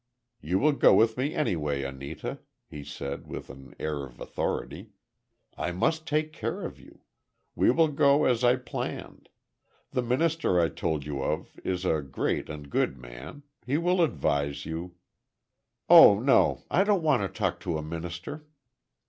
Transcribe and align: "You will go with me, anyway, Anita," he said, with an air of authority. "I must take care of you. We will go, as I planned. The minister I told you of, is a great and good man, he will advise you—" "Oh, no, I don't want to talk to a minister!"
"You 0.41 0.57
will 0.57 0.71
go 0.71 0.95
with 0.95 1.15
me, 1.15 1.35
anyway, 1.35 1.83
Anita," 1.83 2.39
he 2.67 2.83
said, 2.83 3.27
with 3.27 3.51
an 3.51 3.75
air 3.79 4.03
of 4.03 4.19
authority. 4.19 4.93
"I 5.55 5.71
must 5.71 6.07
take 6.07 6.33
care 6.33 6.61
of 6.63 6.79
you. 6.79 7.01
We 7.53 7.69
will 7.69 7.89
go, 7.89 8.25
as 8.25 8.43
I 8.43 8.55
planned. 8.55 9.29
The 9.91 10.01
minister 10.01 10.59
I 10.59 10.69
told 10.69 11.05
you 11.05 11.21
of, 11.21 11.55
is 11.63 11.85
a 11.85 12.01
great 12.01 12.49
and 12.49 12.67
good 12.71 12.97
man, 12.97 13.43
he 13.63 13.77
will 13.77 14.01
advise 14.01 14.65
you—" 14.65 14.95
"Oh, 15.87 16.19
no, 16.19 16.63
I 16.71 16.83
don't 16.83 17.03
want 17.03 17.21
to 17.21 17.29
talk 17.29 17.59
to 17.59 17.77
a 17.77 17.83
minister!" 17.83 18.47